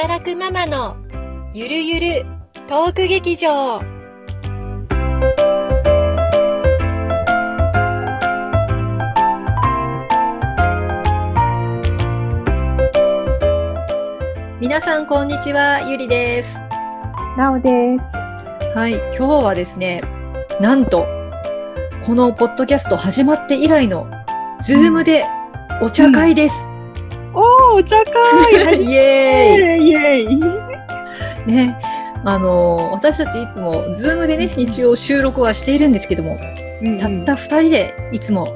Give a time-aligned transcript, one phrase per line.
[0.00, 0.96] 働くママの
[1.52, 2.26] ゆるゆる
[2.68, 3.82] トーク劇場
[14.60, 16.56] 皆さんこんにちは、ゆりです。
[17.36, 18.12] なおです。
[18.76, 20.02] はい、今日はですね、
[20.60, 21.08] なんと、
[22.06, 24.08] このポッドキャスト始まって以来の、
[24.62, 25.26] ズームで
[25.82, 26.68] お茶会です。
[26.68, 26.77] おー、
[27.78, 29.90] お茶会イエイェイ。
[29.90, 31.52] イェイーイ。
[31.52, 31.80] ね、
[32.24, 36.38] あのー私たちいつも、ズームでね、一応収録はしているんですけども、
[36.98, 38.48] たった二人でいつも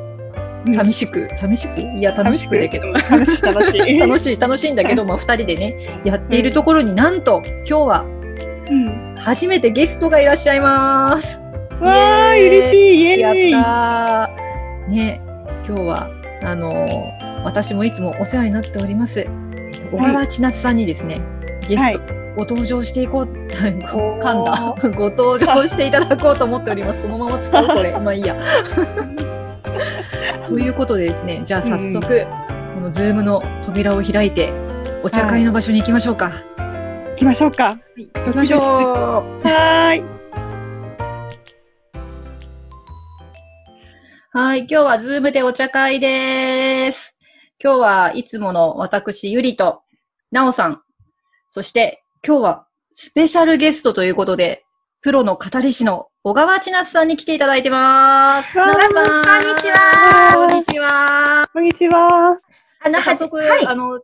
[0.74, 1.80] 寂しく、寂しく？
[1.80, 2.92] いや、楽しくだけど。
[2.92, 3.98] 楽しい楽しい。
[4.00, 8.04] 楽しい、楽しいんだけど、まあ、二人でね、やっているところになんと、今日は
[8.70, 9.14] うん。
[9.18, 11.40] 初めてゲストがいらっしゃいます。
[11.80, 13.52] わー、嬉しい、イェイ。
[13.52, 14.92] やったー。
[14.92, 15.20] ね、
[15.68, 16.08] 今日は、
[16.42, 21.20] あのー私もいつもお世話になっております、えっと小川千夏さんにですね、
[21.68, 22.00] ゲスト、
[22.34, 24.74] ご登場していこう、 噛んだ。
[24.96, 27.02] ご登場していただこうと思っております。
[27.02, 27.92] そのまま使うこれ。
[28.00, 28.36] まあいいや。
[30.48, 32.26] ということでですね、じゃあ早速、
[32.74, 34.50] このズームの扉を開いて、
[35.02, 36.32] お茶会の場所に行きましょうか。
[37.10, 37.78] 行きましょうか。
[37.96, 38.60] 行きましょう。
[38.60, 40.04] はーい。
[44.34, 47.01] はい、今日はズームでお茶会です。
[47.64, 49.82] 今日はいつもの私、ゆりと、
[50.32, 50.82] なおさん、
[51.48, 54.64] そして今日はスペシャルゲストということで、
[55.00, 58.56] プロの語り師の小川千夏さんに来ていただいてます。
[58.56, 61.46] なおさん、こんにちはこんにちは。
[61.52, 62.36] こんにちは。
[62.84, 63.64] あの、早速、はい。
[63.64, 64.00] あの、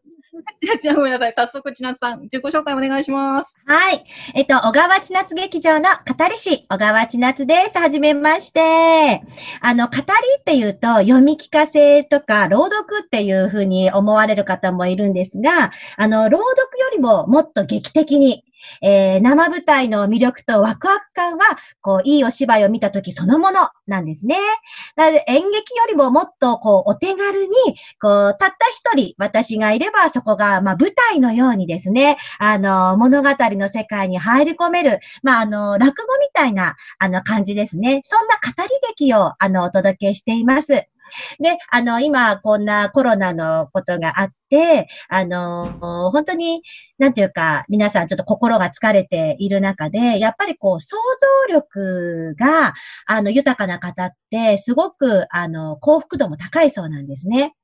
[0.82, 1.32] じゃあごめんなさい。
[1.34, 3.58] 早速、千夏さん、自己紹介お願いします。
[3.66, 4.04] はい。
[4.34, 7.78] えっと、小川千夏劇場の語り師、小川千夏です。
[7.78, 9.22] はじめまして。
[9.60, 10.02] あの、語り
[10.40, 18.44] っていうと、読み聞かせとか、朗読っていうふうに思われる方もいるんですが、あの、朗読よりももっと劇的に、
[18.82, 21.44] えー生舞台の魅力とワクワク感は、
[21.80, 24.36] こう、いいお芝居を見たときそのものなんですね。
[24.96, 27.48] なので、演劇よりももっと、こう、お手軽に、
[28.00, 38.02] こう、たった一人、私がいれば、そこが、まあ、舞台のようにですね、あの、物語の世界に入り込める、まあ、あの、落語みたいな、あの、感じですね。
[38.04, 40.88] そんな語り劇を、あの、お届けしています。
[41.40, 46.62] で、あの、今、こんなコロナのことがあって、あの、本当に、
[46.98, 50.96] なんていうか、皆さんちょっと心が疲れている中で、やっぱりこう、想
[51.48, 52.74] 像力が、
[53.06, 57.54] あの、豊かな方って、すごく、あの、幸福度も高いそうなんですね。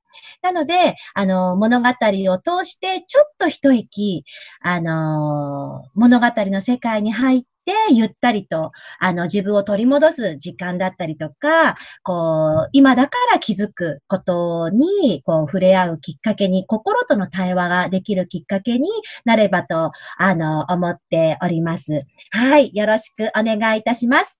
[0.41, 4.23] なので、あの、物語を通して、ちょっと一息、
[4.61, 7.47] あの、物語の世界に入って、
[7.91, 18.89] ゆったりと、あの、自分を取り戻す時間だったりとか、こう、今だから気づくことに、こう、触れ合うきっかけに、心との対話ができるきっかけに
[19.25, 22.03] なればと、あの、思っております。
[22.31, 22.71] はい。
[22.73, 24.39] よろしくお願いいたします。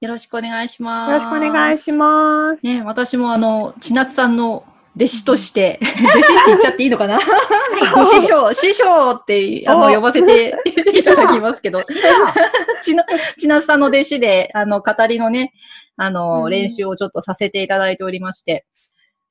[0.00, 1.10] よろしくお願いします。
[1.10, 2.64] よろしくお願いします。
[2.64, 4.64] ね、私もあの、千夏さんの
[4.98, 7.20] 弟子として、 弟子って言っちゃっていいのかな？
[8.10, 9.94] 師匠、師匠って、あの、お。
[9.94, 11.82] 呼ばせて いただきますけど、
[12.82, 13.06] ちな、
[13.38, 15.52] 千夏さんの弟子で、あの、語りのね、
[15.96, 16.50] あの、うん。
[16.50, 18.66] 練習をちょっとさせていただいておりまして、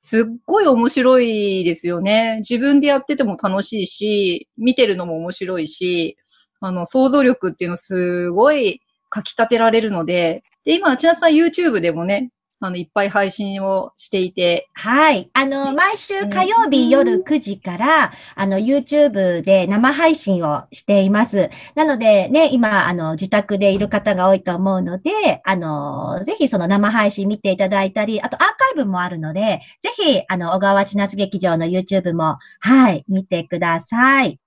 [0.02, 2.38] すっごい面白いですよね。
[2.40, 6.18] 自分でやってても楽しいし、見てるのも面白いし、
[6.62, 8.82] あの、想像力っていうのすごい
[9.14, 12.30] 書き立てられるので、で、今、千夏さん YouTube でもね、
[12.60, 15.30] あの、いっぱい配信をしていて、はい。
[15.34, 21.52] あの、毎週火曜日夜9時から、あの、YouTube で生配信をしています。
[21.76, 25.12] なので、ね、今、あの、自宅でいる方が多いと思うので、
[25.46, 34.40] あの、ぜひその生配信見ていただいたり、あとアーカイブもあるので、ぜひ、あの、小川千夏劇場の YouTube も、はい、見てください。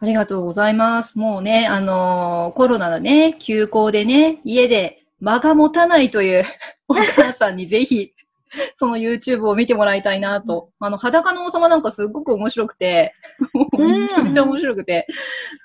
[0.00, 1.18] ありがとうございます。
[1.18, 6.44] もうね、あのーコロナのね、休校でね、家で間が持たないという
[6.88, 8.12] お母さんにぜひ、
[8.78, 10.70] その YouTube を見てもらいたいなと。
[10.80, 13.12] あの、裸の王様なんかすっごく面白くて、
[13.76, 15.06] めちゃめちゃ面白くて、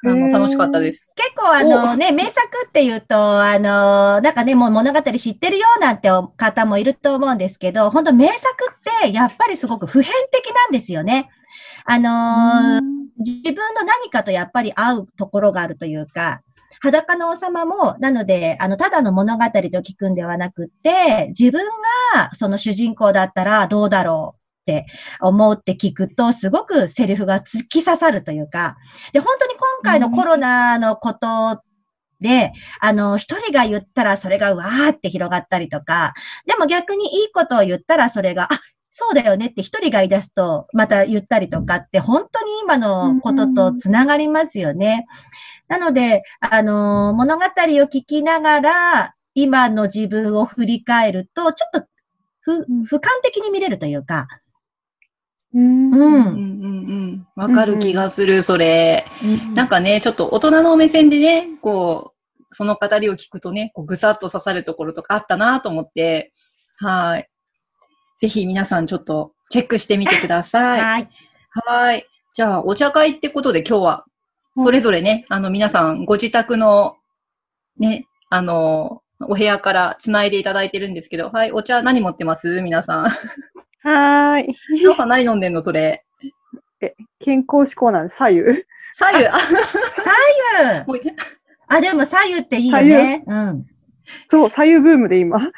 [0.03, 1.13] あの、うん楽しかったです。
[1.15, 8.39] 結構あのね、名作っていうと、あの、なんかね、もう物語知ってるよなんて方もいると思うんですけど、本当名作
[8.71, 11.29] ってやっぱりすごく普遍的なんですよね。
[11.85, 16.41] あのー自分の何かとやっぱり合うところがあるというか、
[16.81, 21.65] 裸の王様も、なので、あの、ただの物語と聞くんではなくって、自分
[22.13, 24.85] がその主人公だったらどうだろうって
[25.21, 28.77] 思うって聞くと、すごくセリフが突き刺さるというか、
[29.11, 31.61] で、本当に今回のコロナのこと
[32.23, 36.13] で、あの、一人が言ったらそれがわーって広がったりとか、
[36.47, 38.61] でも逆にいいことを言ったらそれが、あ、
[38.95, 45.07] そうだよねって一人が言い出すと、また言ったりとかって、本当に今のこととつながりますよね。
[45.67, 47.47] なので、あのー物語を
[47.87, 51.87] 聞きながら、今の自分を振り返ると、ちょっと
[52.39, 54.27] ふ、俯瞰的に見れるというか、
[55.55, 55.97] うんう。
[55.97, 56.67] うんうんんう
[57.17, 57.27] ん。
[57.35, 59.05] わかる気がする、それ。
[59.55, 66.31] なんか、かね、ちょっと大人の目線でね、こう、その語りを聞くとね、こうぐさっと刺さるところとかあったなと思って、
[66.77, 67.29] はい。
[68.23, 70.81] ぜひ皆さんちょっとチェックしてみてください。
[70.81, 71.09] はい。
[71.65, 72.07] はい。
[72.33, 74.05] じゃあ、お茶会ってことで今日は、
[74.59, 76.95] それぞれね、あの皆さんご自宅の、
[77.77, 82.61] ね、あの、お部屋から繋いでいただいてるんですけど、はい、お茶何持ってます？
[82.61, 83.03] 皆さん。
[83.09, 84.83] はーい。
[84.85, 86.05] なおさん何飲んでんのそれ？
[87.19, 88.63] 健康志向なんで、左右？
[88.95, 89.51] 左右、あ、左
[90.87, 91.11] 右
[91.67, 93.21] あ、でも左右っていいよね。
[93.27, 93.65] うん。
[94.27, 95.51] そう、左右ブームで今。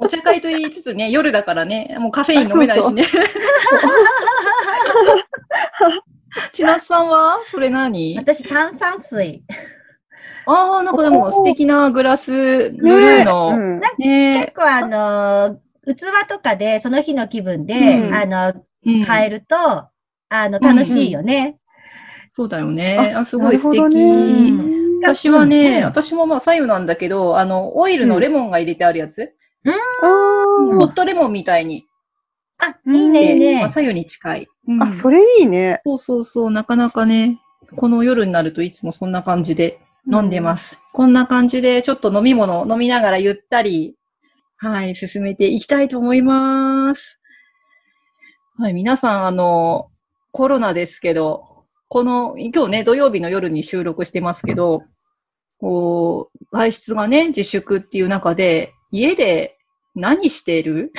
[0.00, 3.04] お茶会と言いつつね、夜だからね、もうカフェイン飲めないしね。
[6.52, 7.40] 千夏さんは？
[7.46, 8.16] それ何？
[8.16, 9.42] 私、炭酸水。
[10.46, 13.48] ああ、なんかでも素敵なグラス、ブルーの。
[13.48, 13.80] うん。
[13.98, 14.44] ね。
[14.46, 18.14] 結構あの、器とかで、その日の気分で、うん。
[18.14, 19.04] あの、うん。
[19.04, 19.90] 変えると、あ
[20.48, 21.58] の、楽しいよね。
[22.34, 23.14] そうだよね。
[23.16, 23.96] あすごい素敵。
[23.96, 24.52] ね。
[25.02, 25.84] 私はね、うん。
[25.86, 29.34] 私もまあ左右なんだけど、あの、オイルのレモンが入れてあるやつ、
[29.72, 31.84] あホットレモンみたいに。
[32.58, 33.70] あ、いいね、いいねまあ、。
[33.70, 34.48] 左右に近い。
[34.68, 35.80] うんーあ、それいいね。
[35.84, 37.40] そうそうそう、なかなかね、
[37.76, 39.80] この夜になるといつもそんな感じで
[40.10, 40.78] 飲んでます。
[40.92, 43.94] こんな感じで、ちょっと飲み物飲みながらゆったり、
[44.56, 47.20] はい、進めていきたいと思います。
[48.58, 49.90] はい、皆さん、あの、
[50.32, 54.82] コロナですけど、この、今日ね、土曜日の夜に収録してますけど、
[55.60, 59.57] こう、外出がね、自粛っていう中で、家で
[59.98, 60.92] 何してる？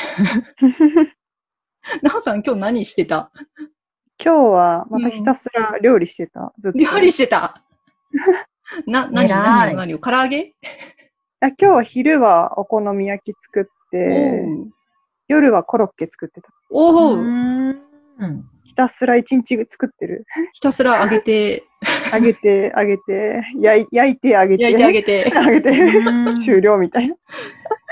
[2.04, 3.32] なおさん今日何してた？
[4.24, 6.54] 今日は、またひたすら料理してた。
[6.60, 6.78] ずっと。
[6.78, 7.64] 料理してた？
[8.86, 10.54] な、何、偉い何を、何を、唐揚げ？
[11.42, 14.46] あ今日は昼はお好み焼き作って、
[15.30, 16.50] 夜はコロッケ作ってた。
[16.70, 17.82] おお、うーん。
[18.80, 20.26] ひたすら一日作ってる。
[20.54, 21.66] ひたすら揚げて、
[22.14, 25.32] 揚げて、揚げて、焼い焼いて、揚げて、焼いて揚げて。
[25.36, 27.16] 揚げて、うん終了みたいな。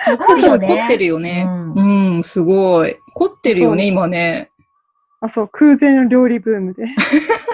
[0.06, 0.66] すごいよね。
[0.66, 1.46] 凝ってるよね。
[1.76, 2.96] ううん、すごい。
[3.16, 4.50] 凝ってるよね、今ね。
[5.20, 6.86] あ、そう、空前の料理ブームで。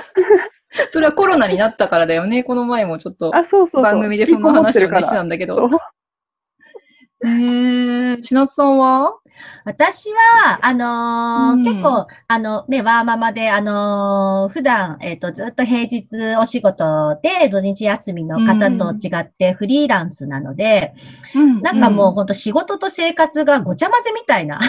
[0.89, 2.43] それはコロナになったからだよね。
[2.43, 3.93] この前もちょっとあ、そうそうそう。
[3.93, 5.71] 番組でその話をね、してたんんだけど。
[7.25, 9.15] えー、千夏さんは？
[9.65, 16.05] 私は、あのーうん結構、あの、ね、ワーママで、あのー普段、えっ、と、ずっと平日
[16.39, 20.93] お仕事で、土日休みの方と違ってフリーランスなので、
[21.61, 24.59] なんかもう、ほんと仕事と生活がごちゃ混ぜみたいな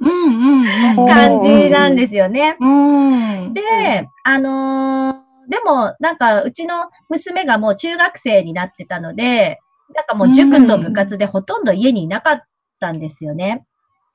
[0.00, 1.06] うん、うん、うん。
[1.08, 2.56] 感じなんですよね。
[2.60, 3.52] うん。
[3.52, 9.58] で、あのーでも、なんか、うちの娘がもう中学生になってたので、
[9.94, 12.42] なんかもう塾と部活でほとんど家にいなかっ
[12.78, 13.64] たんですよね。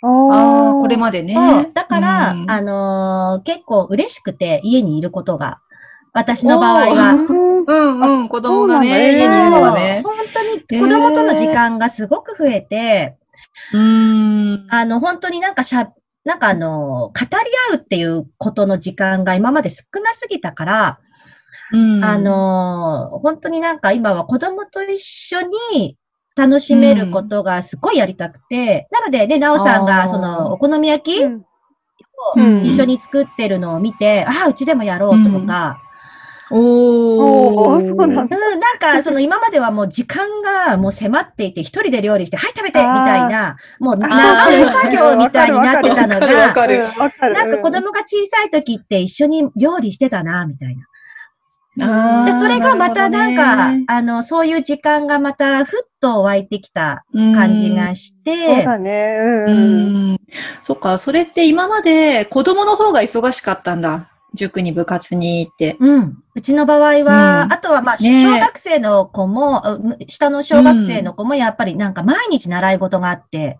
[0.05, 1.35] あああ、これまでね。
[1.73, 5.59] だから、うんあのー結構嬉しくて家にいることが、
[6.13, 7.13] 私の場合は。
[7.67, 10.01] うん、うん、子供がね、家にいるのがね。
[10.03, 13.17] 本当に子供との時間がすごく増えて、
[13.73, 14.67] うん。
[14.69, 15.89] あの、本当になんかしゃ、
[16.23, 17.27] なんかあの、語り
[17.71, 20.99] 合うっていうことの時間が今まで少なすぎたから、
[21.71, 25.97] うんあ、の、本当になんか今は子供と一緒に
[26.35, 31.35] 楽しめることがすごいやりたくて、なのでね、なおさんがそのお好み焼きうん。
[31.37, 31.43] を
[32.35, 32.65] うん。
[32.65, 35.81] 一緒に作ってるのを見て、ああ、うちでもやろうとか、
[36.51, 36.59] おー。
[36.59, 38.37] おーそうなんだ。
[38.37, 46.27] うん、なんか、その今まではもう時間がもう迫っていて、一人で料理して、はい、食べてみたいな、もう長い作業みたいになってたのが。
[46.27, 50.85] なんか子供が小さい時って一緒に料理してたな、みたいな。
[51.77, 51.83] で、
[52.39, 59.17] それがまたなんか、なるあの、そういう時間がまたふっと湧いてきた感じがしそうて、だね。
[59.19, 60.13] うんううん。
[60.13, 60.19] ん。
[60.61, 64.09] そっか、それって今まで子供の方が忙しかったんだ。
[64.33, 65.77] 塾に部活に行って。
[65.79, 66.17] うん。
[66.35, 73.59] うちの場合は、うんあとはまあ、ねえ小学生の子も、う下の小学生の子もやっぱりなんか毎日習い事があって、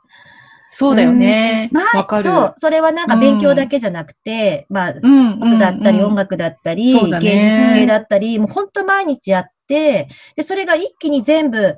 [0.77, 1.69] そうだよね。
[1.71, 2.23] まあ、わかる。
[2.23, 11.77] そう、それはなんか勉強だけじゃなくて、まあ、スポうんーツだったり、うんうん音楽だったり、そうだね芸術系だったり、もう本当毎日やって、で、それが一気に全部、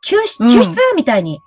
[0.00, 1.40] 救出、うん救出みたいに。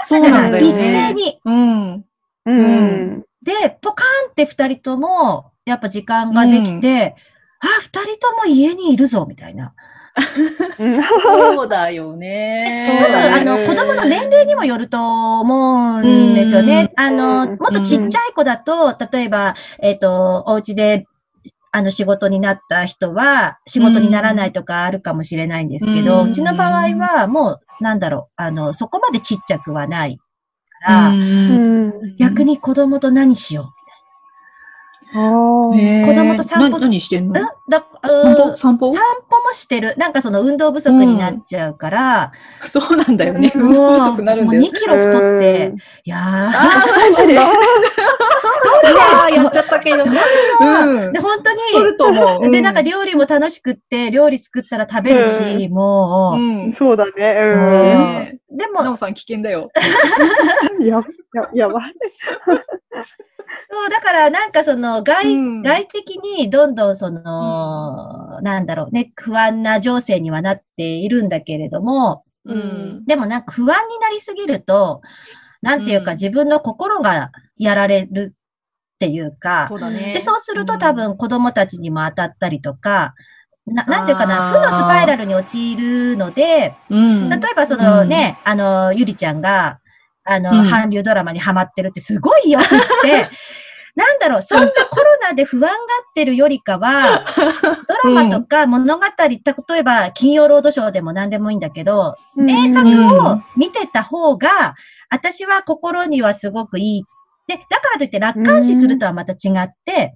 [0.00, 1.38] そうなんだよね一斉に。
[1.44, 1.94] うん。
[1.94, 2.04] う
[2.46, 2.86] うん
[3.18, 3.24] ん。
[3.44, 7.14] で、ポカーンって二人とも、やっぱ時間ができて、
[7.60, 9.72] あ、二人とも家にいるぞ、みたいな。
[10.78, 11.02] うん。
[11.22, 13.00] そうだよね。
[13.06, 16.92] そうあの、子供の年齢にもよると思うんですよね。
[16.96, 17.56] あの、うん。
[17.56, 21.06] もっとちっちゃい子だと、例えば、えっ、と、お家で、
[21.72, 31.12] あの、仕事になった人は、仕事にならないとかあるかもしれないんですけど、ううんちの場合は、もう、なんだろう、あの、そこまでちっちゃくはないから、
[32.18, 33.75] 逆に子供と何しよあーへー
[35.16, 37.32] 子供と散歩な何してんう。
[37.32, 37.48] のん？
[37.68, 38.92] だ散歩うん散歩？
[38.92, 39.42] 散歩？
[39.42, 39.94] もしてる。
[39.96, 42.32] なんかその運動不足になっちゃうから、
[42.66, 43.50] そうなんだよね。
[43.54, 44.74] う運動不足になるんだよもう2。
[44.74, 45.72] キロ太って、
[46.04, 47.34] いやー、あー、マジで？
[47.34, 50.04] うわーやっちゃったけど。
[50.04, 50.06] う
[51.08, 51.18] んで、。
[51.20, 52.50] 本当に、取ると思う。
[52.50, 56.72] で、なんか料理も楽しくって、料理作ったら食べるし、もう、うん。
[56.72, 57.12] そうだね。
[57.16, 59.70] うんねでも、なおさん危険だよ。
[60.78, 60.86] うん。
[60.86, 61.00] や、
[61.34, 61.94] や、やばい。
[63.76, 65.62] そう、だからなんかその外、うん。
[65.62, 73.04] 外的にどんどんその、なんだろうね、不安な情勢にはなっているんだけれども、うん。
[73.06, 75.02] でもなんか不安になりすぎると、
[75.60, 76.16] なんていうかうん。
[76.16, 80.14] 自分の心がやられるっていうか、そうだね。
[80.14, 83.14] で、そうすると多分子供たちにも当たったりとか、
[83.66, 89.80] ななんていうかな、負のスパイラルに陥るので、うん、例えばそのね、あの、ゆりちゃんが、
[90.26, 90.70] あの、うん。
[90.70, 93.28] 韓流ドラマにハマってるってすごいよって、
[93.96, 97.24] なんだろう、そんなコロナで不安がってるよりかは、
[97.88, 104.74] ドラマとか物語、例えば金曜ロードショーでも何でもいいんだけど、名作を見てた方が、
[105.10, 107.04] 私は心にはすごくいい。
[107.48, 110.14] で、だからといって楽観視するとはまた違って、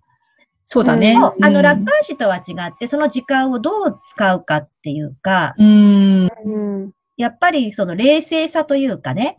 [0.67, 1.17] そうだね。
[1.17, 6.29] あのうん楽観視とは違って、その時間をどう使うかっていうか、うん。
[6.45, 6.93] うん。
[7.17, 9.37] やっぱりその冷静さというかね、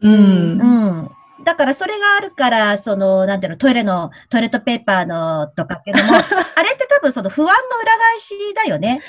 [0.00, 0.60] うん。
[0.60, 1.10] うん。
[1.46, 9.00] だからそれがあるから、その、なんていうの、トイレの、トイレットペーパーのとかっていうのも、 あれって多分その不安の裏返しだよね。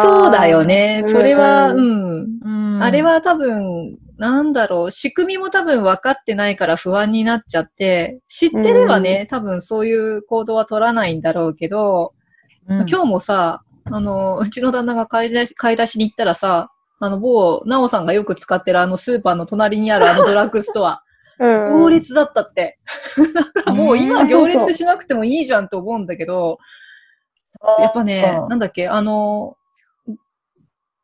[0.00, 1.02] そうだよね。
[1.04, 2.38] うんそれは、うん。
[2.40, 2.48] う
[2.78, 2.82] ん。
[2.82, 12.14] あれ、は多分、なんだろう、仕組みも多分分かってないから不安になっちゃって、知ってればね、多分そういう行動は取らないんだろうけど、
[12.68, 20.98] うん、今日もさ、あの、うちの旦那が買い出し買い出しに行ったらさ、あの、某、なおさんがよく使ってるあのスーパーの隣にあるあのドラッグストア、うん、
[21.38, 22.78] 行列だったって。
[23.34, 26.58] だからもう今ね行列しなくてもいいじゃんと思うんだけど、
[27.78, 29.56] やっぱね、なんだっけ、あの、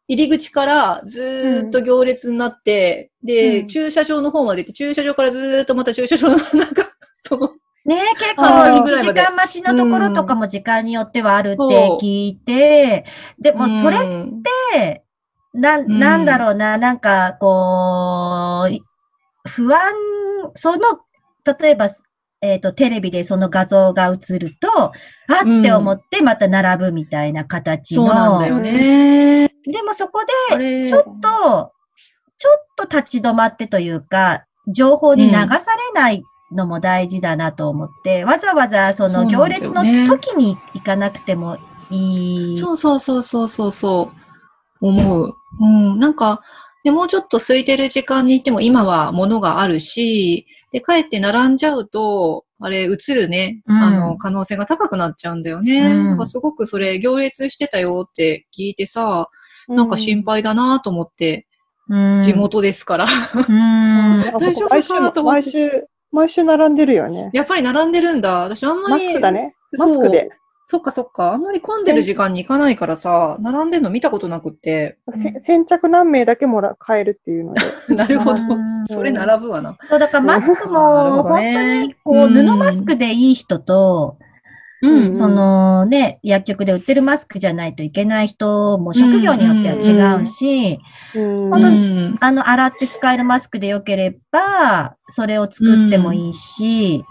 [0.09, 3.69] 入り口からずーっと行列になって、で、うん。
[3.69, 6.91] 駐車場の方まで行って、駐車場からずーっとまた駐車場の、 なんか、
[7.23, 7.53] その、
[7.85, 11.61] ね結構あー1時間待ちのところとかも時間によってはあるって
[12.01, 13.05] 聞いて、
[13.39, 15.05] でもそれっうんて、
[15.55, 15.99] な、ん。
[15.99, 18.90] なんだろうな、なんか、こう、
[19.49, 19.93] 不安、
[20.55, 21.01] その、
[21.61, 21.89] 例えば、
[22.43, 28.07] えっ、と、テレビでその画像が映ると、あって思ってまた並ぶみたいな形の。
[28.07, 29.49] そうなんだよね。
[29.49, 30.25] でもそこ
[30.59, 31.73] で、ちょっと、
[32.39, 41.59] ちょっと立ち止まってというか、情報に流されないのも大事だなと思って、わざわざその行列の時に行かなくても
[41.91, 42.59] いい。
[42.59, 44.11] そうそうそうそうそうそ
[44.81, 44.87] う。
[44.87, 45.35] 思う。
[45.61, 45.99] うん。
[45.99, 46.41] なんか、
[46.85, 55.81] でもうちょっと空いてる時間に行っても今は物があるし、で、帰って並んじゃうと、あれ、映るね、うんあの、可能性が高くなっちゃうんだよね。
[55.81, 59.29] うんなんかすごくそれ、行列してたよって聞いてさ、
[59.69, 61.47] なんか心配だなと思って、
[61.89, 63.07] うん地元ですから。
[64.31, 67.31] 大丈夫こ毎週かなと、思って毎週、毎週並んでるよね。
[67.33, 68.43] やっぱり並んでるんだ。
[68.43, 68.91] 私あんまり。
[68.95, 69.55] マスクだね。
[69.77, 70.31] マスクで。
[70.71, 71.33] そっかそっか。
[71.33, 74.99] あんまり混んでる時間に行かないからさ、並んでるの見たことなくって。
[75.11, 77.61] せ先着何名だけもら買えるっていうので。
[77.93, 78.57] なるほどう。
[78.57, 79.77] んそれ並ぶわな。
[79.89, 84.17] そう、だからマスクも、 本当に、こう、うん布マスクでいい人と、
[84.83, 90.79] うんそのね、薬局で売ってるマスクじゃないといけない人も職業によっては違うし、
[91.17, 97.05] うん本当うんあの、洗って使えるマスクでよければ、それを作ってもいいし、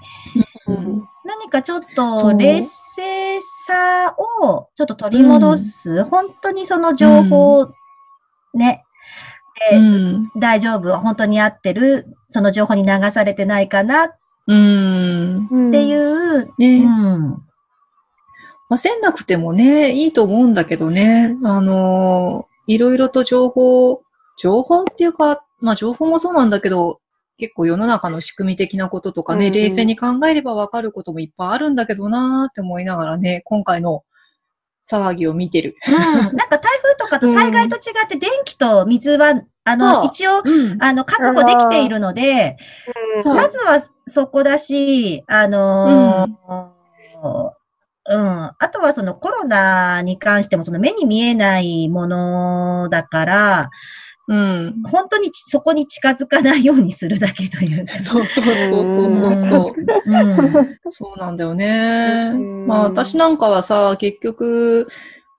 [0.65, 7.67] うん何かちょっと冷静さをちょっと取り戻す、本当にその情報、
[8.55, 8.83] ね、
[9.69, 10.31] でうん。
[10.35, 14.05] 大丈夫、本当に合ってる、その情報に流されてないかな？
[14.05, 14.17] っ
[14.47, 15.47] うん。
[15.51, 16.79] うんていう、うね。
[16.79, 17.37] ん、
[18.71, 21.37] 焦んなくてもね、いいと思うんだけどね。
[21.43, 24.01] あのーいろいろと情報、
[24.37, 26.99] 情報っていうか、まあ情報もそうなんだけど、
[27.39, 34.03] 結構世の中の仕組み的なこととかね、うん冷静に考えればわかることもいっぱいあるんだけどなーって思いながらね、今回の
[34.89, 35.75] 騒ぎを見てる。
[35.87, 35.93] うん。
[35.93, 40.83] なんか台風とかと災害と違って電気と水は、あの、一応、うん。
[40.83, 42.57] あの、確保できているので、
[43.23, 47.51] まずはそこだし、あのー
[48.11, 48.51] うん。
[48.57, 53.69] あとはそのコロナに関してもその目に見えないものだから、
[54.29, 54.83] うん。
[54.91, 57.93] 本当にちそこに近づかないようにするだけというか。
[58.05, 59.73] そうそうそうそうそうそう。
[60.05, 60.17] う
[60.61, 60.77] ん。
[60.89, 62.29] そうなんだよね。
[62.33, 64.87] うんまあ私なんかはさ、結局、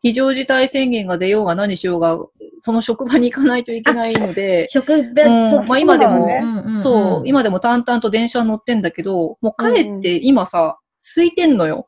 [0.03, 2.19] 非常事態宣言が出ようが何しようが、
[2.61, 6.29] その職場に行かないといけないので、職場、うんまあ今でも
[6.77, 10.79] そう今でも淡々と電車乗ってんだけど、もう帰って今さ、
[11.15, 11.87] 空いてんのよ。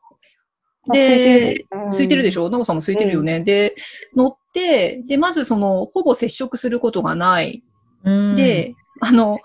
[0.92, 2.44] で、空いてるでしょ？
[2.46, 3.40] ょなおさんも空いてるよね。
[3.40, 3.74] で、
[4.16, 7.62] 乗って、で、まずその、ほぼ接触することがない。
[8.04, 9.38] うん、で、あの、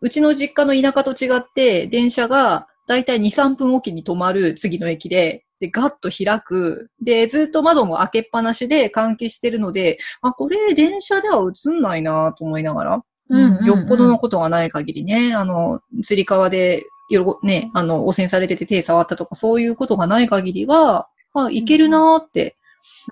[0.00, 6.90] うちの実家の田舎と違って、電車がだいたい2、3分おきに止まる次の駅で、で、ガッと開く。
[7.02, 22.56] で、ずっと窓も開けっぱなしで換気してるので、あ、これ電車では映んないなと思いながら、うんうんうんよっぽどのことがない限りね、あの、釣り革で、よろね、あの、汚染されてて手触ったとか、そういうことがない限りは、あ、いけるなーって、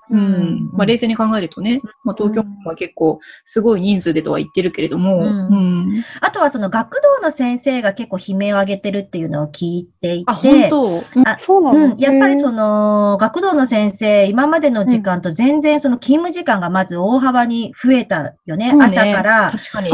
[0.09, 0.69] うん。
[0.73, 5.55] まあ、冷静に考えるとね、まあ、東京は結構、すごい人数でとは言ってるけれども、うんう
[5.97, 6.03] ん。
[6.21, 11.03] あとはその学童の先生が結構悲鳴を上げてるっていうのを聞いていて、あ、本当？
[11.25, 18.73] あそうなのうん、やっぱりその、の、学童の先生、今までの時間と全然その勤務時間がまず大幅に増えたよね。
[18.79, 19.91] 朝から確かに。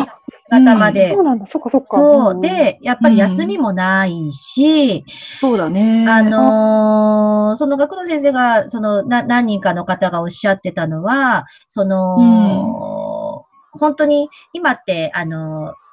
[0.50, 1.10] 方まで。
[1.12, 1.88] そうなんだ、そっかそっか。
[1.88, 2.34] そう。
[2.36, 5.04] ん、で、やっぱり休みもないし、
[5.36, 6.06] そうだね。
[6.08, 15.84] あのーその学童先生が、その、な、何人かの方がおっしゃってたのは、その、本当に、今って、あのー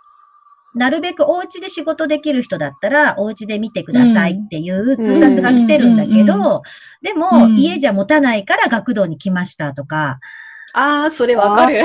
[0.75, 6.63] なるべくお家で仕事できる人だったら、お家で見てくださいっていう通達が来てるんだけど、
[7.03, 10.21] でも、うん家じゃ持たないから学童に来ましたとか、
[10.73, 11.83] ああ、それわかる。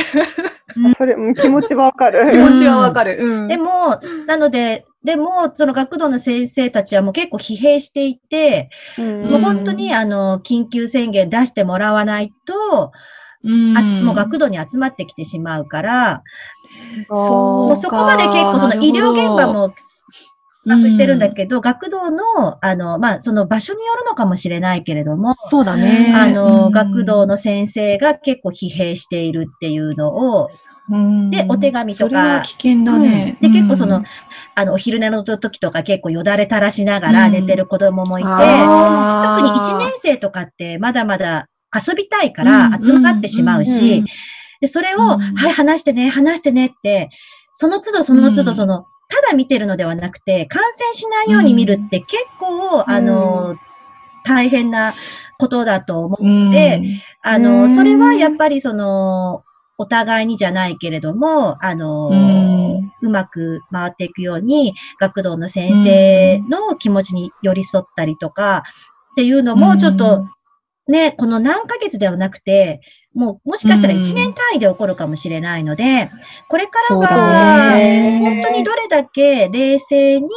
[0.95, 2.31] それ、うん気持ちはわかる。
[2.31, 3.17] 気持ちはわかる。
[3.19, 3.47] うん。
[3.47, 9.29] でも、なので、でも、その学童の先生たちはもう結構疲弊していて、うん。
[9.29, 12.91] もう本当にあの、緊急宣言出してもらわないと、
[13.43, 16.23] うん、あちもう学童に集まってきてしまうから、
[17.13, 19.69] そうもうそこまで結構その医療現場も
[20.65, 26.11] 逼迫してるんだけど、学童の、あの、まあ、その場所によるのかもしれないけれども、そうだね。
[26.15, 26.71] あの、うん。
[26.71, 30.49] 学童の先生が結構疲弊しているっていうのを、
[30.89, 31.29] うん。
[31.29, 32.09] でお手紙とか。
[32.09, 33.37] それは危険だね。
[33.41, 33.51] うん。
[33.51, 34.05] で、結構その、うん
[34.55, 37.31] あの、お昼寝の時とか結構よだれ垂らしながらうん。
[37.33, 39.27] 寝てる子供もいて、あー。
[39.27, 44.03] 特に1年生とかってまだまだ遊びたいから集まってしまうし、
[44.61, 45.19] で、それを、うん。
[45.19, 47.09] はい、話してね、話してねって、
[47.53, 53.55] その都度その都うん度その、ただ見てるのではなくて、感染しないように見るって結構、あの、
[54.23, 54.93] 大変な
[55.37, 56.45] ことだと思ううん。
[56.45, 56.81] ので、
[57.21, 57.69] あうの、ん。
[57.75, 59.43] それはやっぱりその、
[59.77, 62.91] お互いにじゃないけれども、あの、うん。
[63.01, 68.63] うまく回っていくように、学童の先生の気持ちに寄り添ったりとか、
[69.11, 70.25] っていうのも、ちょっと、
[70.87, 72.79] ね、この何ヶ月ではなくて、
[73.13, 74.01] もう、もしかしたらうん。
[74.01, 76.11] 1年単位で起こるかもしれないので、
[76.49, 78.19] これからは、ね。
[78.21, 80.27] 本当にどれだけ冷静に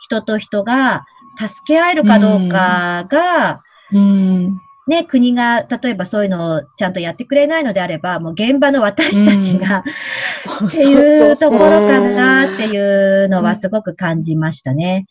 [0.00, 1.04] 人と人が
[1.36, 3.60] 助け合えるかどうかが、
[3.92, 4.60] うん。
[4.86, 9.82] ね、国が、例えばそういうのをちゃんとやってくれないのであれば、もう現場の私たちが、
[10.34, 15.06] そうっていうところかなっていうのはすごく感じましたね。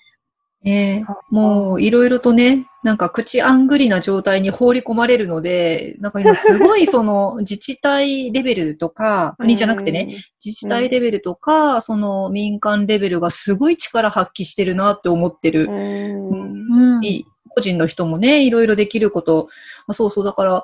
[0.63, 15.67] ねもういろいろとね、なんか口あんぐりな状態に放り込まれるので、なんか今すごいその 自治体レベルとか、国じゃなくてね、自治体レベルとか、その民間レベルがすごい力発揮してるなって思ってる。
[15.69, 17.03] うん。
[17.03, 19.49] い個人の人もね、いろいろできること。
[19.87, 20.63] あそうそう、だから、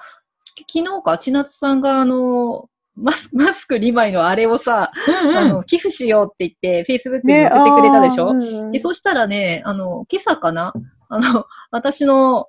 [0.56, 4.92] き昨日か、千夏さんがあの、マスマスク2枚のあれをさ、
[5.24, 5.38] うんうん。
[5.38, 8.64] あの、寄付しようって言って、Facebook に載せてくれたでしょ、あー。
[8.66, 10.74] うんで、そしたらね、あの、今朝かな？
[11.10, 12.48] あの、私の、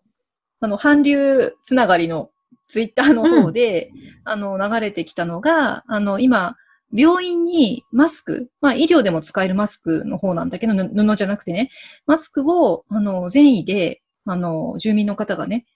[0.61, 2.31] あの、韓流つながりの
[2.69, 3.91] ツイッターの方で、
[4.25, 6.57] あの、流れてきたのが、あの、今、
[6.93, 11.71] 病院にマスク、まあ医療でも使えるマスクの方なんだけど、ぬ布じゃなくてね、
[12.07, 15.67] マスクを、あの、善意で、あの、住民の方がね、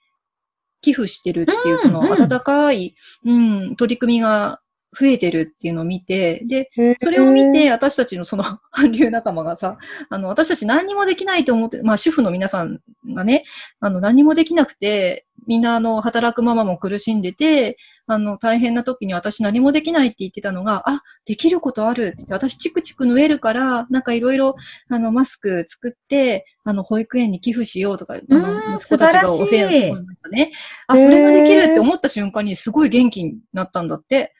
[0.81, 2.11] 寄付してるっていう、その、うん。
[2.11, 4.61] 温かい、うん、取り組みが
[4.99, 9.77] 増えてるっていうのを見て、で、それを見て、私たちのその韓 流仲間がさ、
[10.09, 12.79] あの、私たち何にもできないと思って、まあ主婦の皆さん
[13.13, 13.43] がね、
[13.79, 17.77] あの、何もできなくて、みんなあの、働くママも苦しんでて、
[18.07, 24.55] あの、大変な時に私何もできないって言ってたのが、あ、できることあるって、私チクチク縫えるから、なんかいろいろ、
[24.89, 30.51] あの、マスク作って、あの、保育園に寄付しようとか、あのうん息子たちがお世話素晴らしいなんかね、
[30.87, 34.33] あ、それができるって思った瞬間にすごい元気になったんだって。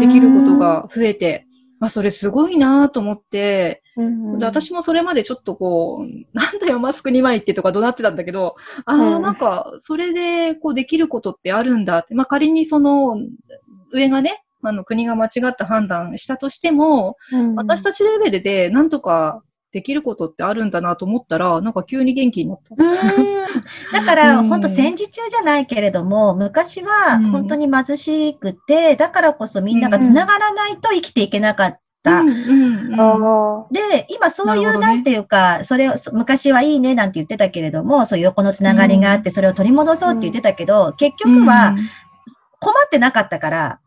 [0.00, 1.46] できることが増えて。
[1.80, 12.14] あ、それすごいなと思って、うんで私もそれまでちょっとこう、なんだよ、マスク2枚ってとか怒鳴ってたんだけど、ああ、うんなんか、それで、こう、できることってあるんだって。
[12.14, 13.16] まあ、仮にその、
[13.92, 22.74] 上がね、あの、国が間違った判断したとしても、うん私たちレベルでなんとかできることってあるんだなと思ったら、なんか急に元気になった。
[23.92, 24.48] だから、うん。
[24.48, 27.30] 本当戦時中じゃないけれども、昔はうん。
[27.30, 32.20] 本当に貧しくて、だからこそみんなが繋がらないと生きていけなかった。
[32.20, 33.00] うんうんうん。
[33.00, 41.74] あで、今そういう、なんていうか、それを、そ昔はいいねなんて言ってたけれども、そういう横のつながりがあって、それを取り戻そうって言ってたけど、結局は
[42.60, 43.80] 困ってなかったから、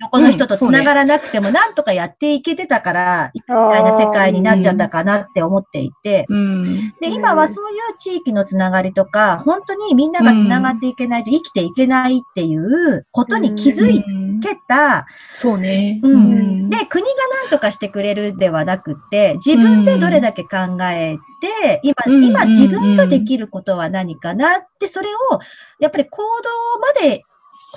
[0.00, 3.70] 横の人とつながらなくてもなんとかやっていけてたから、みあ。
[3.72, 6.94] たいな世界になっちゃったかなって思っていて、うん。
[7.00, 15.06] で、今はそういう地域のつながりとか、本当にみんながつながっていけないと生きていけないっていうことに気づいうんてた。
[15.32, 16.00] そうね。
[16.02, 17.10] うんで、国が
[17.42, 25.38] 何とかしてくれるではなくって、自分でどれだけ考えて、今、うん今自分ができることは何かなって、それを、
[25.80, 27.24] やっぱり行動まで、行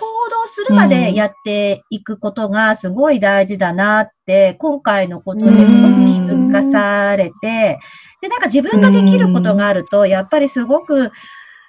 [0.02, 7.80] 動するまでやっていくことがすごい大事だなって、今回のことですごく気づかされて、
[8.22, 11.12] で、なんか自分ができることがあると、やっぱりすごく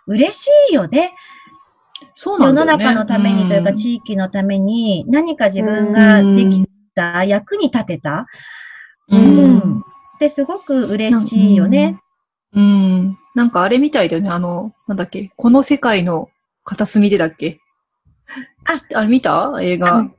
[0.07, 1.13] 嬉しいよね。
[2.15, 2.85] そうな世のんだよね。
[2.85, 8.27] 中のためにというか、ん地域のために何か自分ができた、役に立てた。
[9.09, 9.79] ううんん。
[9.81, 11.99] ってすごく嬉しいよね。
[12.53, 13.19] うん。
[13.35, 14.31] なんかあれみたいだよね。
[14.31, 15.31] あの、なんだっけ？
[15.37, 16.31] この世界の
[16.65, 17.61] 片隅でだっけ？
[18.65, 19.59] ああれ見た？
[19.61, 19.93] 映画。
[19.93, 20.17] うんうん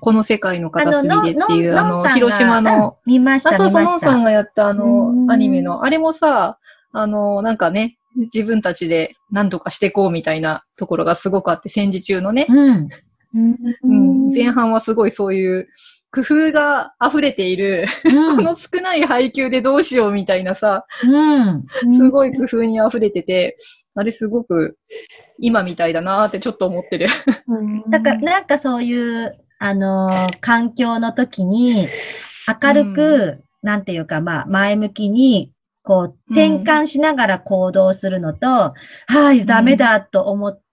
[0.00, 4.06] この世界の片隅でっていう、あの、広島の、うん見ました、あ、そうそう、見ました。
[4.06, 6.58] のんさんがやったあのう、んアニメの、あれもさ、
[6.92, 12.46] あの、なんかね、自分たちで何とかしてこうみたいなところがすごくあって、戦時中のね。
[12.48, 12.88] うん。
[13.82, 15.68] うん、前半はすごいそういう
[16.10, 21.64] 工夫が溢れている、うん この少ない配給でどうしようみたいなさ、うん。
[21.96, 23.56] すごい工夫に溢れてて、
[23.96, 24.76] あれすごく
[25.38, 27.08] 今みたいだなーってちょっと思ってる。
[27.88, 31.88] だから、なんかそういう、あのー環境の時に、
[32.62, 35.50] 明るく、なんていうか、まあ、前向きに、
[35.82, 38.74] こう、転換しながら行動するのと、
[39.06, 40.65] はい、ダメだと思って、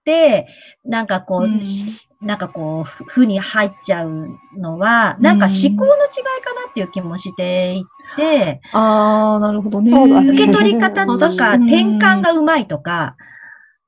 [0.86, 1.62] なんかこう、うん。
[1.62, 7.86] しなんかこう、ふ負に入っちゃうのは、なんか思考の違いかなっていう気もしてい
[8.16, 9.92] て、あー、なるほどね。
[9.92, 11.64] 受け取り方とか、うん。
[11.64, 13.16] 転換がうまいとか、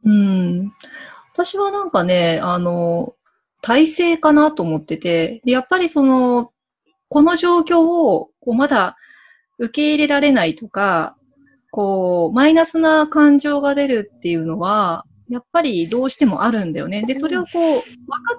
[0.04, 0.72] うん。
[1.34, 3.14] 私はなんかね、あの、
[3.62, 6.52] 体制かなと思ってて、でやっぱりその、
[7.10, 8.96] この状況を、こう、まだ
[9.58, 11.16] 受け入れられないとか、
[11.72, 17.04] こう、マイナスな感情が出るっていうのは、やっぱりどうしてもあるんだよね。
[17.04, 17.86] で、それをこう、分か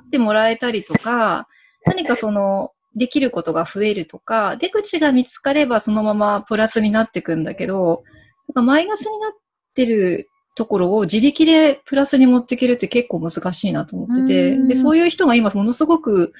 [0.06, 1.48] ってもらえたりとか、
[1.84, 8.04] 何かその、できることが増えるとか、出口が見つかればそのままプラスになっていくんだけど、
[8.48, 9.32] なんかマイナスになっ
[9.74, 14.68] てるところを自力でプラスに持っていけるって結構難しいなと思ってて、うん。
[14.68, 16.32] で、そういう人が今ものすごく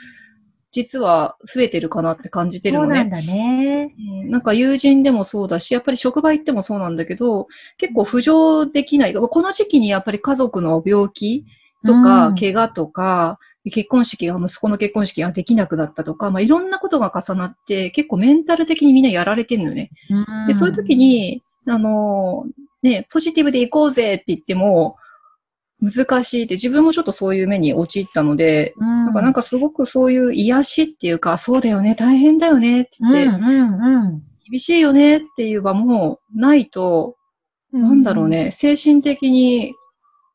[0.77, 2.89] 実は増えてるかなって感じてるのね。
[2.89, 3.95] そうなんだね。
[3.99, 9.15] うんなんか友人でもそうだし、やっぱり職場行ってもそうなんだけど、結構浮上できない。
[9.15, 11.47] この時期にやっぱり家族の病気
[11.87, 19.91] とか、うん怪我とか、結婚式が、息子の結婚式ができなくなったとか、まあ、いろんなことが重なって、結構メンタル的にみんなやられてるのよね。
[20.47, 22.45] で、そういう時に、あの、
[22.83, 24.97] ね、ポジティブで行こうぜって言っても、
[25.81, 34.23] 難しいって、自分もちょっとそういう目に陥ったので、うん、なんかなんかすごくそういう癒しっていうか、そうだよね、大変だよねって言って、うんうんうん。
[34.51, 37.17] 厳しいよねっていう場もないと、
[37.73, 39.75] なんだろうね、精神的に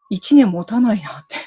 [0.10, 1.38] 一年持たないなって。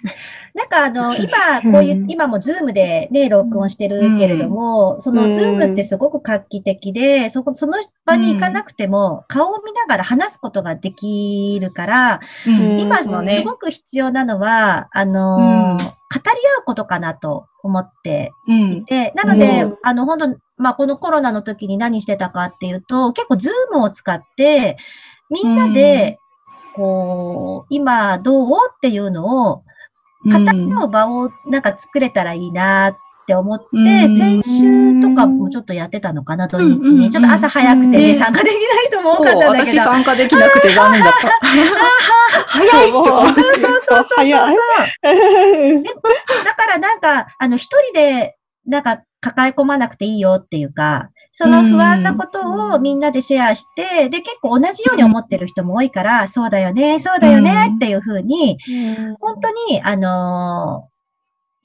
[0.55, 12.81] なんかあの、今、こういう、うん今もズームでね、録音してるけれども、そのズームってすごく画期的で、そこ、その場に行かなくても、顔を見ながら話すことができるから、うん。
[12.81, 18.85] 今、すごく必要なのは、あの語り合うことかなと思ってうん。
[18.85, 19.79] で、なので、うん。
[19.83, 24.77] あの、本当まあ、このコロナの時に何してたかっていうと、結構ズームを使って、
[25.31, 26.19] みんなで、
[26.75, 29.63] こう、今どうっていうのを、
[30.25, 33.85] 語り合う場をなんか作れたらいいなって思って、うん
[34.17, 37.11] 先週とかもちょっとやってたのかな、土日に。
[37.11, 39.81] ちょっと朝早くてね、ね参加できない人も多かったんだけど。
[39.81, 41.29] 私参加できなくて残念だった。
[42.47, 43.35] 早いってそうか。
[43.35, 43.45] そう
[43.89, 44.57] そう早い。
[46.45, 58.57] だからなんか、あの、一人で、なんか、抱え込まなくていいよっていうか、その不安なことをみんなでシェアして、で、結構同じように思ってる人も多いから、そうだよね、そうだよねっていうふうに、
[59.20, 60.94] 本当に、あのー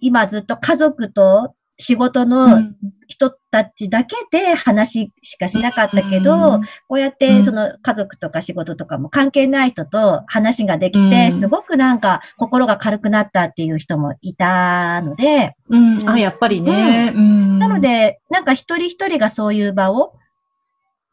[0.01, 2.75] 今ずっと家族と仕事うのん。
[3.07, 7.43] 人たちだけで話しかしなかったけど、うんこうやっうてん。
[7.43, 11.31] その家族とか仕事とかも関係ない人と話ができて、うん。
[11.31, 16.09] すごくなんか心が軽くなったっていう人もいたので、うん。
[16.09, 17.13] あ、やっぱりね。
[17.15, 17.59] うん。
[17.59, 20.13] なの、で、なんか一人一人がそういう場を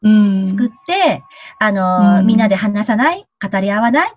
[0.03, 0.45] うん。
[0.47, 1.23] 作って、
[1.59, 2.27] あの、うん。
[2.27, 4.09] みんなで話さない、語り合わない？
[4.09, 4.11] っ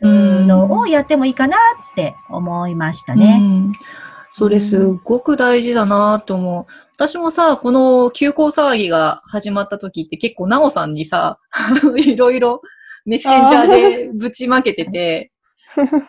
[0.00, 3.38] ていうのをやってもいいかなって思いましたね。
[3.40, 3.72] うん
[4.32, 6.72] それすっごく大事だなと思う。
[6.94, 11.38] 私もさ、この休校騒ぎが始まった時って結構なおさんにさ、
[11.96, 12.62] いろいろ
[13.04, 15.32] メッセンジャーでぶちまけてて、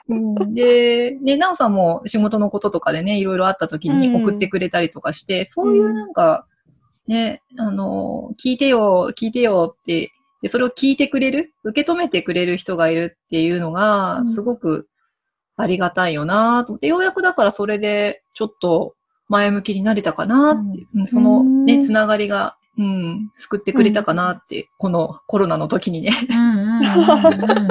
[0.08, 0.54] うん。
[0.54, 6.48] で、で、なおさんも仕事のこととかでね、いろいろあった時に送ってくれたりとかして、そういうなんか、
[7.08, 14.26] ね、あの、聞いてよ、聞いてよって、で、それを聞いてくれる、受け止めてくれる人がいるっていうのうが、ん。
[14.26, 14.88] すごく
[15.56, 16.74] ありがたいよなと。
[16.74, 18.96] 思って、ようやくだからそれで、ちょっと
[19.30, 20.80] 前向きになれたかなって。
[20.80, 21.82] いう、うんそのね、うん。
[21.82, 26.12] つながりが、うん、救ってくれたかなって、このコロナの時にね。
[26.30, 26.86] うんうん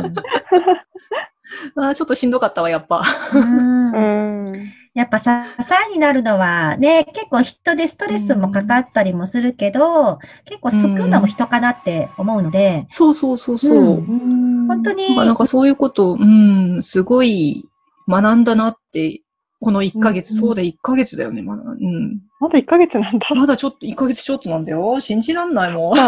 [0.07, 0.15] うん
[1.77, 3.03] あーちょっとしんどかったわ、やっぱ。
[3.35, 3.93] うん。
[3.93, 4.45] ううん。
[4.45, 4.73] ん。
[4.95, 13.79] やっぱ支えになるのはね、結構人でストレスもかかったりもするけど、結構救うのも人かなって思うので、そうそうそうそう。
[13.79, 14.67] うん。
[14.67, 17.69] 本当に、まあなんかそういうこと、うん、すごい
[18.09, 19.21] 学んだなって、
[19.61, 21.63] この1ヶ月、うんそうだ、1ヶ月だよね、まだ。
[21.63, 22.21] うん。
[22.41, 23.27] まだ1ヶ月なんだ。
[23.35, 24.99] まだちょっと、1ヶ月ちょっとなんだよ。
[25.01, 25.99] 信じらんないもん。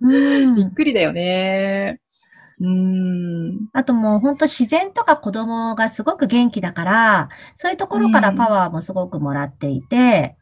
[0.00, 2.00] うんびっくりだよね。
[2.60, 3.68] うん。
[3.72, 10.36] あともう本当自然とか子供がすごく元気だから、そういうところからパワーもすごくもらっていて、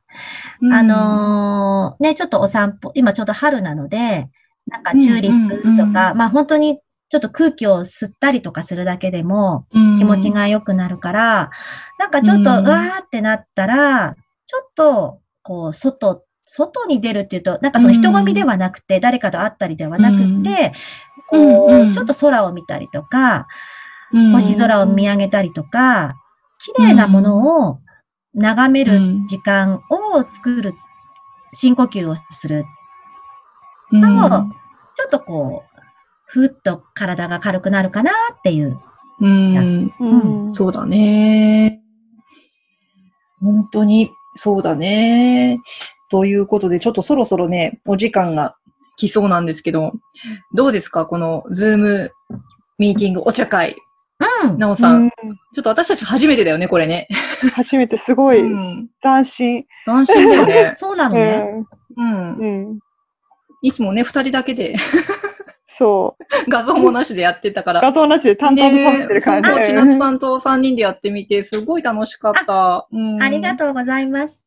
[0.72, 4.28] あのーね、ちょっとお散歩、今ちょうど春なので、
[4.66, 11.50] なんかチューリップとうんうんうんか、まあ本当にちょっと空気を吸ったりとかするだけでもうん、気持ちが良くなるから、
[11.98, 12.66] なんかちょっとうん。
[12.66, 14.14] うわーってなったら、
[14.46, 20.72] ちょっとこう外、外に出るっていうと、なんかその人混みではなくて、誰かと会ったりではなくて、
[21.28, 23.46] こうんうう、ちょっと空を見たりとか、
[24.12, 26.14] うん、星空を見上げたりとか、
[26.58, 27.78] 綺麗なものを
[28.34, 30.74] 眺める時間を作る、
[31.52, 32.64] 深呼吸をする。
[33.92, 34.28] うん、と、
[34.94, 35.73] ちょっとこう、
[36.34, 38.76] ふっと体が軽くなるかなっていう。
[39.20, 39.92] うん。
[40.00, 40.52] うん。
[40.52, 41.80] そうだね。
[43.40, 45.60] 本当に、そうだね。
[46.10, 48.56] ということで、ちょっとそろそろね、お時間が
[48.96, 49.92] 来そうなんですけど、
[50.56, 51.06] どうですか？
[51.06, 52.10] このズーム
[52.80, 53.76] ミーティングお茶会。
[54.44, 54.58] うん。
[54.58, 55.10] なおさん,、うん
[55.54, 57.06] ちょっと私たち初めてだよね、これね。
[57.54, 58.88] 初めてすごいうん。
[59.00, 59.64] 斬新。
[59.84, 60.72] 斬新だよね。
[60.74, 61.38] そうなのうね。
[61.96, 62.02] ん。
[62.02, 62.38] うん。
[62.38, 62.78] うん。
[63.62, 64.74] いつもね、二人だけで
[65.76, 66.50] そう。
[66.50, 67.80] 画像もなしでやってたから。
[67.80, 69.48] 画像なしで淡々と喋ってる感じ。
[69.48, 72.86] ねそうそう、千うん夏さんと三人でやってみて、すごい楽しかった。
[72.92, 74.40] うん、ありがとうございます。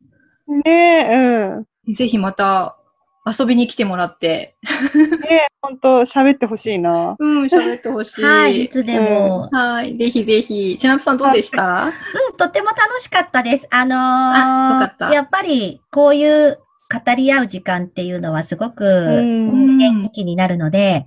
[0.47, 1.93] ねえ、うん。
[1.93, 2.77] ぜひまた
[3.25, 4.55] 遊びに来てもらって、
[4.95, 7.17] ねえ、ほんと喋ってほしいな。
[7.19, 8.23] うん、喋ってほしい。
[8.23, 9.49] はい、いつでも。
[9.51, 10.77] はい、ぜひぜひ。
[10.79, 11.87] 千夏さんどうでした？
[11.87, 13.67] うん、とっても楽しかったです。
[13.69, 21.05] あのーあよかったやっぱりこういう語り合う時間っていうのはすごくん元気になるので、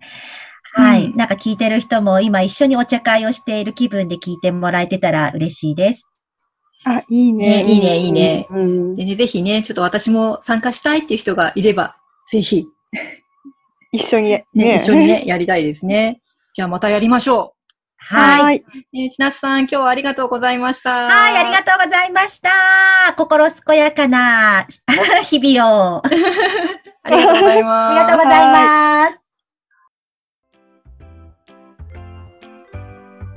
[0.73, 6.07] はい、うんなんか聞いてる人も今一緒にお茶会をしている気分で聞いてもらえてたら嬉しいです。
[6.85, 7.64] あ、いいね。
[7.64, 8.97] ねいいねいいねうん。
[8.97, 11.97] でね、ぜひね、ちょっと私も参加したいっていう人がいれば、
[12.31, 12.66] ぜひ、
[13.93, 15.07] 一緒にね、一緒に。
[15.07, 16.21] ね、やりたいですね。
[16.55, 17.60] じゃあまたやりましょはい。
[18.12, 18.57] はい。
[18.92, 18.96] う。
[18.96, 21.05] ね、千夏さん、今日はありがとうございました。
[21.05, 22.51] はい、ありがとうございました。
[23.16, 24.66] 心健やかな
[25.23, 26.03] 日々を。
[27.05, 27.94] ありがとうございます。
[27.94, 29.25] ありがとうございます。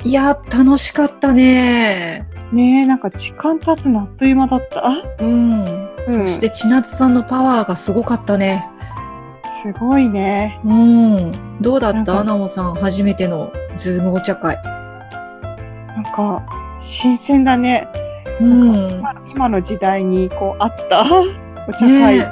[0.05, 2.27] いや、楽しかったね。
[2.51, 4.85] ねえ、なんか時間経つのあっという間だった。
[4.87, 5.65] あ、うん。
[5.65, 8.67] うんそして、知夏さんのパワーがすごかったね。
[9.63, 10.59] すごいね。
[10.65, 11.61] うん。
[11.61, 11.97] どうだった？
[11.97, 14.55] なんかなおさん、初めてのズームお茶会。
[14.63, 16.43] なんか、
[16.79, 17.87] 新鮮だね。
[18.41, 18.89] うん。
[18.91, 21.03] 今今の時代にこうあった
[21.67, 22.19] お茶会。
[22.19, 22.27] ね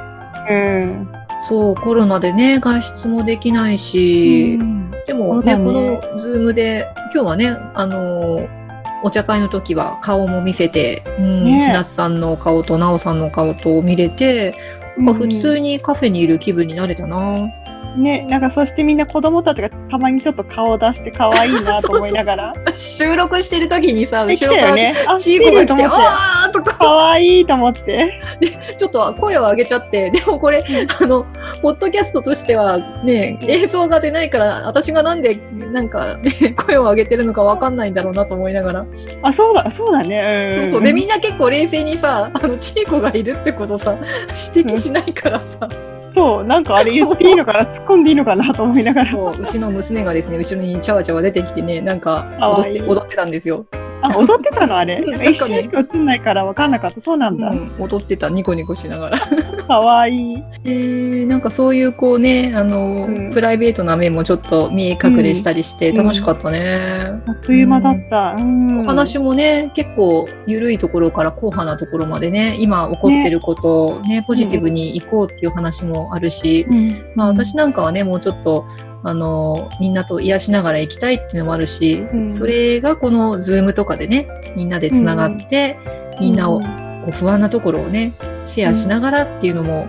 [0.49, 1.12] うん。
[1.41, 8.62] そう、コロナでね、外出もできないし、うんでもね、ねこのズームで、今日はね、あのー
[9.04, 14.54] お茶会の時は顔も見せて、うん、ね千夏さんの顔と奈緒さんの顔と見れて、
[14.97, 17.49] なんか普通にカフェにいる気分になれたな。
[17.96, 22.54] ね、なんかそしてみんな子供たちがたまにちょっと顔を出して可愛いなと思いながら。
[22.76, 24.94] 収録してる時にさ、後ろからね。
[25.06, 25.96] あ、チーコが来て、と思って。
[25.96, 28.20] あーとか、可愛いと思って。
[28.78, 30.63] ちょっと声を上げちゃって、でもこれ、
[31.02, 31.26] あの、
[31.62, 35.39] ポッドキャストとしてはね、映像が出ないから、私がなんで、
[35.74, 38.86] なんか、ね、声を上げてるのかわかんないんだろうなと思いながら。
[39.22, 40.58] あ、そうだ、そうだね。
[40.60, 40.63] うん。
[40.63, 40.84] そうそう。
[40.84, 43.96] で、みんな結構冷静にさ、あの、チーコがいるってことさ、
[44.56, 45.67] 指摘しないからさ、
[46.13, 49.12] そう、なんかあれ言っていいのかな、突っ込んでいいのかなと思いながら。
[49.12, 53.65] そううちの娘がですね、後ろにチャワチャワ出てきてね、なんか踊って、踊ってたんですよ。
[54.02, 54.78] あ、踊ってたの？
[54.78, 55.04] あれ？
[55.30, 57.02] 一瞬しか映んないから分かんなかった？
[57.02, 57.50] そうなんだ。
[57.50, 59.18] うん、踊ってた、ニコニコしながら。
[59.68, 60.44] 可愛い。
[60.66, 67.22] えー、なんかそういうこうね、あの、うんプライベートな面もちょっと見え隠れしたりしてうん楽しかったね。
[67.28, 68.36] あっという間だった。
[68.38, 68.82] うん。
[68.82, 78.66] お話もね、結構緩いところから硬派なところまでね、今起こってることをね、ポジティブにいこうっていう話もあるし、うん、まあ私なんかはね、もうちょっと、
[79.04, 85.78] あの、みんなと癒しながら行きたいっていうのもあるし、うんそれがこのズームとかでね、みんなでつながって、
[86.20, 86.68] みんなをうこ
[87.10, 88.14] う不安なところをね、
[88.46, 89.88] シェアしながらっていうのも、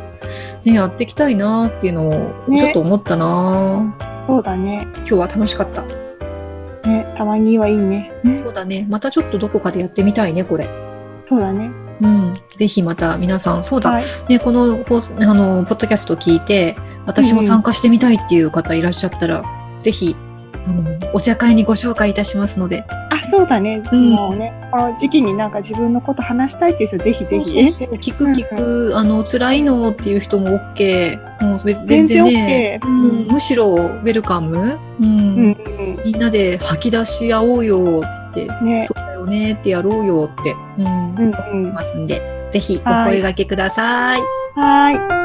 [0.65, 3.95] ね、やっていきたいなっていうのをねちょっと思ったな、
[4.27, 4.87] そうだね。
[4.97, 5.83] 今日は楽しかった。
[6.89, 8.13] ね、たまにはいいね。
[8.25, 8.87] ねそうだね。
[8.89, 10.69] またちょっとどこかでやってみたいね、これ。
[11.29, 11.71] そうだね。
[12.01, 12.35] うん。
[12.57, 14.05] ぜひまた皆さん、そうだ、はい。
[14.29, 19.45] ね、このあの、ポッドキャストを聞いて、私も参加してみたいっていう方いらっしゃったら、
[19.79, 20.17] ぜひ、
[20.67, 22.85] あの、お茶会にご紹介いたしますので。
[23.11, 23.83] あ、そうだね。
[23.93, 27.51] うんもうね、この時期になんか自分のこと話したいっていう人、ぜひぜひ。
[27.53, 31.19] 聞く聞く、あの、辛いのっていう人も OK。
[31.43, 34.79] もう別に全然ね、OK うん、むしろウェルカム。
[35.01, 35.07] うん。
[35.07, 36.03] うんうん。
[36.05, 41.75] みんなで吐き出し合おうよって、ねそうだよねってやろうよって、うん、うんうん。
[41.75, 44.21] ますんで、ぜひお声掛けください。
[44.55, 45.22] はーい。